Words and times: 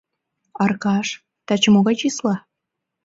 —Аркаш, 0.63 1.07
таче 1.47 1.69
могай 1.73 1.95
числа? 2.01 2.35